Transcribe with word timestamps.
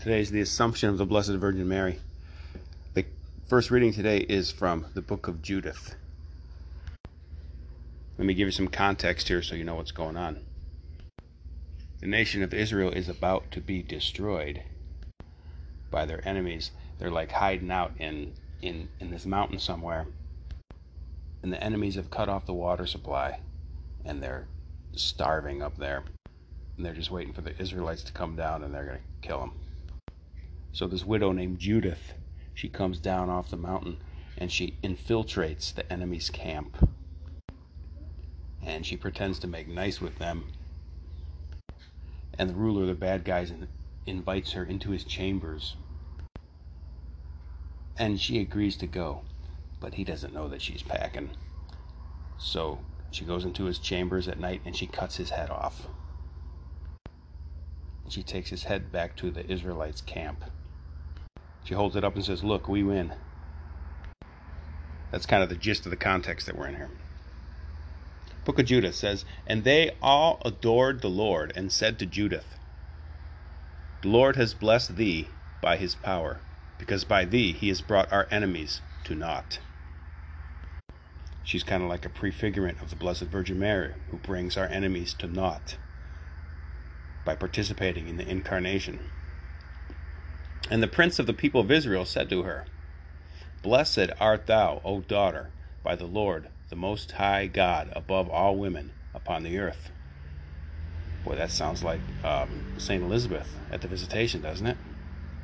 Today 0.00 0.20
is 0.20 0.30
the 0.30 0.40
Assumption 0.40 0.88
of 0.88 0.96
the 0.96 1.04
Blessed 1.04 1.32
Virgin 1.32 1.68
Mary. 1.68 1.98
The 2.94 3.04
first 3.48 3.70
reading 3.70 3.92
today 3.92 4.16
is 4.16 4.50
from 4.50 4.86
the 4.94 5.02
book 5.02 5.28
of 5.28 5.42
Judith. 5.42 5.94
Let 8.16 8.26
me 8.26 8.32
give 8.32 8.48
you 8.48 8.52
some 8.52 8.68
context 8.68 9.28
here 9.28 9.42
so 9.42 9.54
you 9.54 9.62
know 9.62 9.74
what's 9.74 9.92
going 9.92 10.16
on. 10.16 10.40
The 12.00 12.06
nation 12.06 12.42
of 12.42 12.54
Israel 12.54 12.90
is 12.90 13.10
about 13.10 13.50
to 13.50 13.60
be 13.60 13.82
destroyed 13.82 14.62
by 15.90 16.06
their 16.06 16.26
enemies. 16.26 16.70
They're 16.98 17.10
like 17.10 17.32
hiding 17.32 17.70
out 17.70 17.92
in, 17.98 18.32
in, 18.62 18.88
in 19.00 19.10
this 19.10 19.26
mountain 19.26 19.58
somewhere. 19.58 20.06
And 21.42 21.52
the 21.52 21.62
enemies 21.62 21.96
have 21.96 22.10
cut 22.10 22.30
off 22.30 22.46
the 22.46 22.54
water 22.54 22.86
supply 22.86 23.40
and 24.06 24.22
they're 24.22 24.46
starving 24.94 25.60
up 25.60 25.76
there. 25.76 26.04
And 26.78 26.86
they're 26.86 26.94
just 26.94 27.10
waiting 27.10 27.34
for 27.34 27.42
the 27.42 27.60
Israelites 27.60 28.02
to 28.04 28.12
come 28.14 28.34
down 28.34 28.64
and 28.64 28.74
they're 28.74 28.86
going 28.86 28.96
to 28.96 29.28
kill 29.28 29.40
them. 29.40 29.52
So 30.72 30.86
this 30.86 31.04
widow 31.04 31.32
named 31.32 31.58
Judith, 31.58 32.14
she 32.54 32.68
comes 32.68 32.98
down 32.98 33.28
off 33.28 33.50
the 33.50 33.56
mountain 33.56 33.98
and 34.38 34.50
she 34.50 34.78
infiltrates 34.82 35.74
the 35.74 35.90
enemy's 35.92 36.30
camp. 36.30 36.88
And 38.62 38.86
she 38.86 38.96
pretends 38.96 39.38
to 39.40 39.46
make 39.46 39.68
nice 39.68 40.00
with 40.00 40.18
them. 40.18 40.52
And 42.38 42.48
the 42.48 42.54
ruler 42.54 42.82
of 42.82 42.88
the 42.88 42.94
bad 42.94 43.24
guys 43.24 43.52
invites 44.06 44.52
her 44.52 44.64
into 44.64 44.90
his 44.90 45.04
chambers. 45.04 45.76
And 47.98 48.20
she 48.20 48.40
agrees 48.40 48.76
to 48.78 48.86
go, 48.86 49.22
but 49.80 49.94
he 49.94 50.04
doesn't 50.04 50.32
know 50.32 50.48
that 50.48 50.62
she's 50.62 50.82
packing. 50.82 51.30
So 52.38 52.78
she 53.10 53.24
goes 53.24 53.44
into 53.44 53.64
his 53.64 53.78
chambers 53.78 54.28
at 54.28 54.40
night 54.40 54.62
and 54.64 54.74
she 54.74 54.86
cuts 54.86 55.16
his 55.16 55.30
head 55.30 55.50
off. 55.50 55.86
She 58.08 58.22
takes 58.22 58.50
his 58.50 58.64
head 58.64 58.90
back 58.90 59.16
to 59.16 59.30
the 59.30 59.48
Israelites' 59.50 60.00
camp. 60.00 60.44
She 61.70 61.76
holds 61.76 61.94
it 61.94 62.02
up 62.02 62.16
and 62.16 62.24
says, 62.24 62.42
Look, 62.42 62.68
we 62.68 62.82
win. 62.82 63.12
That's 65.12 65.24
kind 65.24 65.40
of 65.40 65.48
the 65.48 65.54
gist 65.54 65.86
of 65.86 65.90
the 65.90 65.96
context 65.96 66.46
that 66.46 66.58
we're 66.58 66.66
in 66.66 66.74
here. 66.74 66.90
Book 68.44 68.58
of 68.58 68.66
Judith 68.66 68.96
says, 68.96 69.24
And 69.46 69.62
they 69.62 69.96
all 70.02 70.42
adored 70.44 71.00
the 71.00 71.08
Lord 71.08 71.52
and 71.54 71.70
said 71.70 71.96
to 72.00 72.06
Judith, 72.06 72.56
The 74.02 74.08
Lord 74.08 74.34
has 74.34 74.52
blessed 74.52 74.96
thee 74.96 75.30
by 75.60 75.76
his 75.76 75.94
power, 75.94 76.40
because 76.76 77.04
by 77.04 77.24
thee 77.24 77.52
he 77.52 77.68
has 77.68 77.82
brought 77.82 78.12
our 78.12 78.26
enemies 78.32 78.80
to 79.04 79.14
naught. 79.14 79.60
She's 81.44 81.62
kind 81.62 81.84
of 81.84 81.88
like 81.88 82.04
a 82.04 82.10
prefigurement 82.10 82.82
of 82.82 82.90
the 82.90 82.96
Blessed 82.96 83.26
Virgin 83.26 83.60
Mary, 83.60 83.94
who 84.10 84.16
brings 84.16 84.56
our 84.56 84.66
enemies 84.66 85.14
to 85.20 85.28
naught 85.28 85.76
by 87.24 87.36
participating 87.36 88.08
in 88.08 88.16
the 88.16 88.28
incarnation. 88.28 88.98
And 90.70 90.80
the 90.80 90.88
prince 90.88 91.18
of 91.18 91.26
the 91.26 91.32
people 91.32 91.60
of 91.60 91.70
Israel 91.72 92.04
said 92.04 92.30
to 92.30 92.44
her, 92.44 92.64
Blessed 93.60 94.10
art 94.20 94.46
thou, 94.46 94.80
O 94.84 95.00
daughter, 95.00 95.50
by 95.82 95.96
the 95.96 96.06
Lord, 96.06 96.48
the 96.68 96.76
Most 96.76 97.12
High 97.12 97.48
God, 97.48 97.92
above 97.96 98.30
all 98.30 98.56
women 98.56 98.92
upon 99.12 99.42
the 99.42 99.58
earth. 99.58 99.90
Boy, 101.24 101.34
that 101.34 101.50
sounds 101.50 101.82
like 101.82 102.00
um, 102.24 102.74
St. 102.78 103.02
Elizabeth 103.02 103.48
at 103.72 103.82
the 103.82 103.88
visitation, 103.88 104.40
doesn't 104.40 104.66
it? 104.66 104.76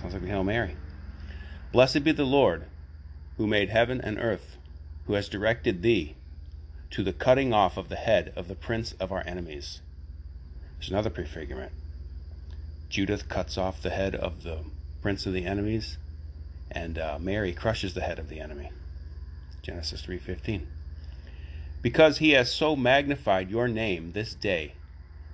Sounds 0.00 0.14
like 0.14 0.22
the 0.22 0.28
Hail 0.28 0.42
Mary. 0.42 0.76
Blessed 1.70 2.02
be 2.02 2.12
the 2.12 2.24
Lord, 2.24 2.64
who 3.36 3.46
made 3.46 3.68
heaven 3.68 4.00
and 4.00 4.18
earth, 4.18 4.56
who 5.06 5.12
has 5.12 5.28
directed 5.28 5.82
thee 5.82 6.16
to 6.90 7.04
the 7.04 7.12
cutting 7.12 7.52
off 7.52 7.76
of 7.76 7.90
the 7.90 7.96
head 7.96 8.32
of 8.34 8.48
the 8.48 8.56
prince 8.56 8.92
of 8.98 9.12
our 9.12 9.22
enemies. 9.26 9.82
There's 10.78 10.90
another 10.90 11.10
prefigurement. 11.10 11.72
Judith 12.88 13.28
cuts 13.28 13.56
off 13.56 13.82
the 13.82 13.90
head 13.90 14.16
of 14.16 14.42
the 14.42 14.64
prince 15.00 15.26
of 15.26 15.32
the 15.32 15.44
enemies, 15.44 15.98
and 16.70 16.98
uh, 16.98 17.18
Mary 17.20 17.52
crushes 17.52 17.94
the 17.94 18.02
head 18.02 18.18
of 18.18 18.28
the 18.28 18.40
enemy. 18.40 18.70
Genesis 19.62 20.02
3:15. 20.02 20.66
Because 21.82 22.18
he 22.18 22.30
has 22.30 22.52
so 22.52 22.76
magnified 22.76 23.50
your 23.50 23.66
name 23.68 24.12
this 24.12 24.34
day, 24.34 24.74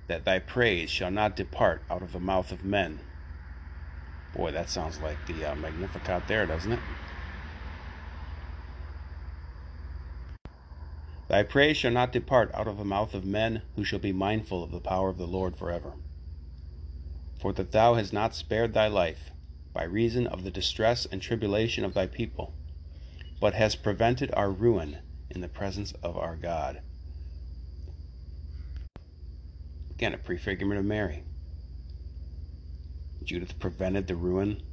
that 0.07 0.23
thy 0.23 0.39
praise 0.39 0.89
shall 0.89 1.11
not 1.11 1.35
depart 1.35 1.83
out 1.89 2.01
of 2.01 2.13
the 2.13 2.19
mouth 2.19 2.51
of 2.51 2.63
men. 2.63 2.99
Boy, 4.33 4.51
that 4.51 4.69
sounds 4.69 4.99
like 5.01 5.17
the 5.27 5.45
uh, 5.45 5.55
Magnificat 5.55 6.23
there, 6.27 6.45
doesn't 6.45 6.73
it? 6.73 6.79
Thy 11.27 11.43
praise 11.43 11.75
shall 11.75 11.91
not 11.91 12.13
depart 12.13 12.51
out 12.53 12.67
of 12.67 12.77
the 12.77 12.85
mouth 12.85 13.13
of 13.13 13.25
men 13.25 13.63
who 13.75 13.83
shall 13.83 13.99
be 13.99 14.13
mindful 14.13 14.63
of 14.63 14.71
the 14.71 14.79
power 14.79 15.09
of 15.09 15.17
the 15.17 15.27
Lord 15.27 15.57
forever. 15.57 15.93
For 17.39 17.51
that 17.53 17.71
thou 17.71 17.95
hast 17.95 18.13
not 18.13 18.33
spared 18.33 18.73
thy 18.73 18.87
life, 18.87 19.31
by 19.77 19.83
reason 19.83 20.25
of 20.25 20.43
the 20.43 20.49
distress 20.49 21.05
and 21.05 21.21
tribulation 21.21 21.85
of 21.85 21.93
thy 21.93 22.07
people, 22.07 22.55
but 23.39 23.53
has 23.53 23.75
prevented 23.75 24.33
our 24.33 24.49
ruin 24.49 24.97
in 25.29 25.39
the 25.39 25.47
presence 25.47 25.93
of 26.01 26.17
our 26.17 26.35
God. 26.35 26.81
Again, 29.91 30.15
a 30.15 30.17
prefigurement 30.17 30.79
of 30.79 30.85
Mary. 30.85 31.25
Judith 33.23 33.59
prevented 33.59 34.07
the 34.07 34.15
ruin 34.15 34.63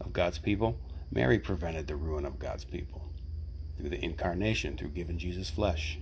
of 0.00 0.12
God's 0.12 0.38
people. 0.38 0.80
Mary 1.12 1.38
prevented 1.38 1.86
the 1.86 1.94
ruin 1.94 2.24
of 2.24 2.40
God's 2.40 2.64
people 2.64 3.04
through 3.76 3.90
the 3.90 4.04
incarnation, 4.04 4.76
through 4.76 4.88
giving 4.88 5.18
Jesus 5.18 5.50
flesh. 5.50 6.00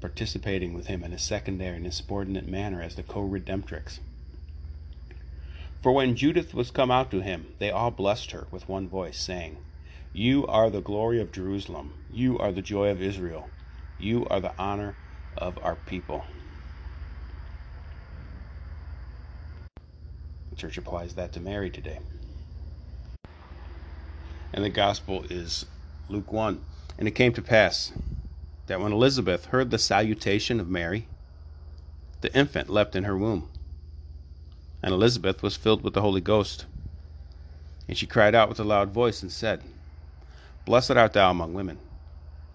Participating 0.00 0.72
with 0.72 0.86
him 0.86 1.04
in 1.04 1.12
a 1.12 1.18
secondary 1.18 1.76
and 1.76 1.92
subordinate 1.92 2.48
manner 2.48 2.80
as 2.80 2.94
the 2.94 3.02
co 3.02 3.20
redemptrix. 3.20 3.98
For 5.82 5.92
when 5.92 6.16
Judith 6.16 6.54
was 6.54 6.72
come 6.72 6.90
out 6.90 7.10
to 7.12 7.20
him, 7.20 7.46
they 7.60 7.70
all 7.70 7.92
blessed 7.92 8.32
her 8.32 8.48
with 8.50 8.68
one 8.68 8.88
voice, 8.88 9.18
saying, 9.18 9.58
You 10.12 10.44
are 10.46 10.70
the 10.70 10.80
glory 10.80 11.20
of 11.20 11.30
Jerusalem, 11.30 11.94
you 12.10 12.36
are 12.38 12.50
the 12.50 12.62
joy 12.62 12.88
of 12.88 13.00
Israel, 13.00 13.48
you 14.00 14.26
are 14.26 14.40
the 14.40 14.52
honor 14.58 14.94
of 15.36 15.56
our 15.62 15.76
people. 15.76 16.24
The 20.50 20.56
church 20.56 20.78
applies 20.78 21.14
that 21.14 21.32
to 21.34 21.40
Mary 21.40 21.70
today. 21.70 22.00
And 24.52 24.64
the 24.64 24.70
gospel 24.70 25.24
is 25.30 25.64
Luke 26.08 26.32
1. 26.32 26.60
And 26.98 27.06
it 27.06 27.12
came 27.12 27.32
to 27.34 27.42
pass 27.42 27.92
that 28.66 28.80
when 28.80 28.90
Elizabeth 28.90 29.46
heard 29.46 29.70
the 29.70 29.78
salutation 29.78 30.58
of 30.58 30.68
Mary, 30.68 31.06
the 32.22 32.34
infant 32.36 32.68
leapt 32.68 32.96
in 32.96 33.04
her 33.04 33.16
womb 33.16 33.48
and 34.82 34.92
Elizabeth 34.92 35.42
was 35.42 35.56
filled 35.56 35.82
with 35.82 35.94
the 35.94 36.00
Holy 36.00 36.20
Ghost. 36.20 36.66
And 37.88 37.96
she 37.96 38.06
cried 38.06 38.34
out 38.34 38.48
with 38.48 38.60
a 38.60 38.64
loud 38.64 38.90
voice 38.90 39.22
and 39.22 39.32
said, 39.32 39.62
Blessed 40.64 40.92
art 40.92 41.14
thou 41.14 41.30
among 41.30 41.54
women, 41.54 41.78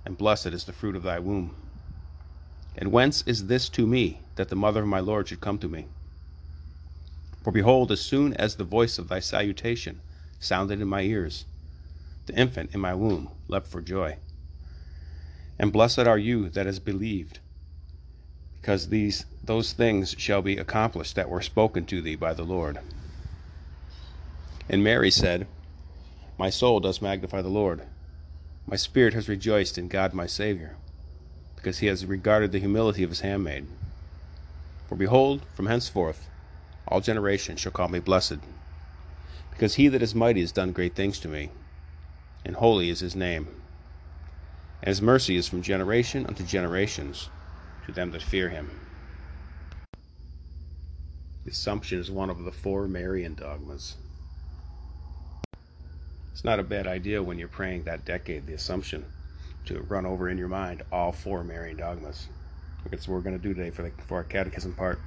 and 0.06 0.17
blessed 0.17 0.47
is 0.47 0.66
the 0.66 0.73
fruit 0.73 0.95
of 0.95 1.03
thy 1.03 1.19
womb. 1.19 1.56
And 2.75 2.91
whence 2.91 3.23
is 3.25 3.47
this 3.47 3.69
to 3.69 3.85
me, 3.85 4.22
that 4.35 4.50
the 4.50 4.56
mother 4.56 4.81
of 4.81 4.88
my 4.88 5.00
Lord 5.00 5.28
should 5.28 5.41
come 5.41 5.57
to 5.59 5.67
me? 5.67 5.88
For 7.44 7.51
behold, 7.51 7.91
as 7.91 8.01
soon 8.01 8.34
as 8.35 8.55
the 8.55 8.63
voice 8.63 8.97
of 8.97 9.09
thy 9.09 9.19
salutation 9.19 10.01
sounded 10.40 10.81
in 10.81 10.88
my 10.88 11.01
ears, 11.01 11.45
the 12.25 12.35
infant 12.35 12.73
in 12.73 12.79
my 12.79 12.94
womb 12.94 13.29
leapt 13.47 13.67
for 13.67 13.81
joy. 13.81 14.17
And 15.59 15.73
blessed 15.73 16.00
are 16.00 16.17
you 16.17 16.50
that 16.50 16.66
has 16.66 16.79
believed, 16.79 17.40
because 18.63 18.88
these 18.88 19.25
those 19.44 19.74
things 19.74 20.16
shall 20.18 20.41
be 20.41 20.56
accomplished 20.56 21.18
that 21.18 21.29
were 21.29 21.41
spoken 21.41 21.85
to 21.85 22.01
thee 22.01 22.16
by 22.16 22.34
the 22.34 22.46
Lord. 22.46 22.79
And 24.69 24.81
Mary 24.81 25.12
said, 25.12 25.47
My 26.38 26.50
soul 26.50 26.79
does 26.79 27.02
magnify 27.02 27.41
the 27.41 27.50
Lord. 27.50 27.81
My 28.66 28.78
spirit 28.78 29.13
has 29.16 29.28
rejoiced 29.28 29.78
in 29.78 29.90
God 29.90 30.13
my 30.13 30.28
Saviour, 30.28 30.78
because 31.57 31.79
he 31.79 31.88
has 31.88 32.06
regarded 32.06 32.53
the 32.53 32.62
humility 32.62 33.03
of 33.03 33.09
his 33.09 33.19
handmaid. 33.19 33.68
For 34.88 34.96
behold, 34.96 35.41
from 35.53 35.66
henceforth 35.66 36.29
all 36.88 37.02
generations 37.02 37.59
shall 37.59 37.73
call 37.73 37.90
me 37.90 37.99
blessed, 37.99 38.40
because 39.52 39.76
he 39.76 39.90
that 39.90 40.02
is 40.02 40.16
mighty 40.16 40.40
has 40.40 40.53
done 40.53 40.72
great 40.72 40.96
things 40.96 41.20
to 41.20 41.28
me, 41.28 41.49
and 42.46 42.55
holy 42.55 42.90
is 42.90 43.02
his 43.02 43.14
name. 43.14 43.49
And 44.82 44.88
his 44.88 45.02
mercy 45.02 45.35
is 45.35 45.49
from 45.49 45.64
generation 45.64 46.26
unto 46.26 46.46
generations 46.46 47.28
to 47.85 47.91
them 47.91 48.12
that 48.12 48.22
fear 48.22 48.50
him. 48.50 48.70
The 51.46 51.52
Assumption 51.52 52.00
is 52.00 52.09
one 52.09 52.30
of 52.30 52.44
the 52.44 52.52
four 52.52 52.88
Marian 52.88 53.35
dogmas. 53.35 53.96
It's 56.32 56.46
not 56.46 56.59
a 56.59 56.64
bad 56.64 56.88
idea 56.88 57.22
when 57.22 57.38
you're 57.38 57.47
praying 57.47 57.84
that 57.84 58.06
decade, 58.06 58.47
the 58.47 58.53
Assumption, 58.53 59.06
to 59.66 59.82
run 59.82 60.06
over 60.06 60.30
in 60.30 60.38
your 60.38 60.47
mind 60.47 60.84
all 60.91 61.12
four 61.12 61.44
Marian 61.44 61.78
dogmas. 61.78 62.28
That's 62.90 63.08
what 63.08 63.16
we're 63.16 63.22
going 63.22 63.38
to 63.38 63.41
do 63.41 63.53
today 63.53 63.70
for, 63.70 63.84
the, 63.84 63.91
for 64.08 64.18
our 64.18 64.24
catechism 64.24 64.74
part. 64.74 65.00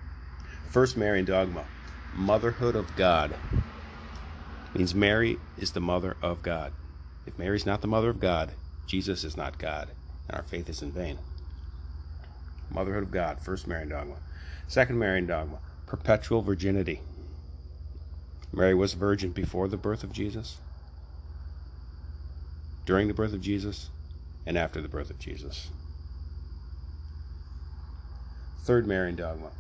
First 0.70 0.96
Marian 0.96 1.24
dogma 1.24 1.64
motherhood 2.14 2.76
of 2.76 2.94
God 2.96 3.34
means 4.74 4.94
Mary 4.94 5.38
is 5.58 5.72
the 5.72 5.80
mother 5.80 6.16
of 6.22 6.42
God. 6.42 6.72
If 7.26 7.38
Mary's 7.38 7.66
not 7.66 7.80
the 7.80 7.88
mother 7.88 8.10
of 8.10 8.20
God, 8.20 8.52
Jesus 8.86 9.24
is 9.24 9.36
not 9.36 9.58
God, 9.58 9.88
and 10.28 10.36
our 10.36 10.42
faith 10.42 10.68
is 10.68 10.82
in 10.82 10.92
vain. 10.92 11.18
Motherhood 12.70 13.04
of 13.04 13.10
God, 13.10 13.40
first 13.40 13.66
Marian 13.66 13.88
dogma. 13.88 14.16
Second 14.68 14.98
Marian 14.98 15.26
dogma, 15.26 15.58
perpetual 15.86 16.42
virginity. 16.42 17.00
Mary 18.52 18.74
was 18.74 18.94
virgin 18.94 19.30
before 19.30 19.68
the 19.68 19.76
birth 19.76 20.02
of 20.02 20.12
Jesus, 20.12 20.58
during 22.84 23.08
the 23.08 23.14
birth 23.14 23.32
of 23.32 23.40
Jesus, 23.40 23.90
and 24.46 24.56
after 24.56 24.80
the 24.80 24.88
birth 24.88 25.10
of 25.10 25.18
Jesus. 25.18 25.70
Third 28.64 28.86
Marian 28.86 29.16
dogma 29.16 29.50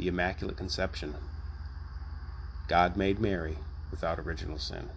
the 0.00 0.08
Immaculate 0.08 0.56
Conception. 0.56 1.14
God 2.68 2.96
made 2.96 3.20
Mary 3.20 3.58
without 3.90 4.18
original 4.18 4.56
sin. 4.56 4.88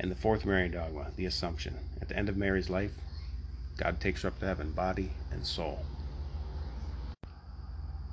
And 0.00 0.10
the 0.10 0.16
fourth 0.16 0.44
Marian 0.44 0.72
dogma, 0.72 1.12
the 1.14 1.24
Assumption. 1.24 1.76
At 2.00 2.08
the 2.08 2.16
end 2.16 2.28
of 2.28 2.36
Mary's 2.36 2.68
life, 2.68 2.90
God 3.76 4.00
takes 4.00 4.22
her 4.22 4.28
up 4.28 4.38
to 4.40 4.46
heaven, 4.46 4.70
body 4.72 5.10
and 5.30 5.46
soul. 5.46 5.84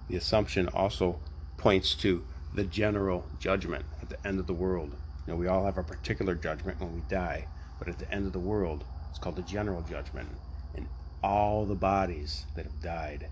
The 0.08 0.16
Assumption 0.16 0.68
also 0.70 1.20
points 1.58 1.94
to 1.96 2.24
the 2.56 2.64
general 2.64 3.26
judgment 3.40 3.86
at 4.02 4.10
the 4.10 4.28
end 4.28 4.40
of 4.40 4.48
the 4.48 4.54
world. 4.54 4.96
You 5.28 5.34
know, 5.34 5.40
we 5.40 5.48
all 5.48 5.66
have 5.66 5.78
a 5.78 5.84
particular 5.84 6.34
judgment 6.34 6.80
when 6.80 6.96
we 6.96 7.02
die, 7.02 7.46
but 7.78 7.88
at 7.88 8.00
the 8.00 8.12
end 8.12 8.26
of 8.26 8.34
the 8.34 8.40
world, 8.40 8.84
it's 9.10 9.20
called 9.20 9.36
the 9.36 9.44
general 9.44 9.84
judgment. 9.84 10.30
And 10.76 10.88
all 11.22 11.66
the 11.66 11.76
bodies 11.76 12.46
that 12.56 12.66
have 12.66 12.82
died 12.82 13.28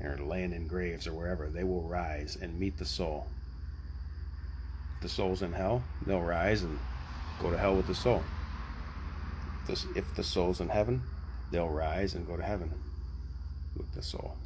and 0.00 0.20
are 0.20 0.22
laying 0.22 0.52
in 0.52 0.66
graves 0.66 1.06
or 1.06 1.14
wherever, 1.14 1.48
they 1.48 1.64
will 1.64 1.82
rise 1.82 2.36
and 2.40 2.58
meet 2.58 2.76
the 2.76 2.84
soul. 2.84 3.26
If 4.96 5.02
the 5.02 5.08
soul's 5.08 5.42
in 5.42 5.52
hell, 5.52 5.82
they'll 6.06 6.20
rise 6.20 6.62
and 6.62 6.78
go 7.40 7.50
to 7.50 7.56
hell 7.56 7.76
with 7.76 7.86
the 7.86 7.94
soul. 7.94 8.22
If 9.68 10.14
the 10.14 10.24
soul's 10.24 10.60
in 10.60 10.68
heaven, 10.68 11.02
they'll 11.50 11.68
rise 11.70 12.14
and 12.14 12.26
go 12.26 12.36
to 12.36 12.42
heaven 12.42 12.72
with 13.76 13.92
the 13.92 14.02
soul. 14.02 14.36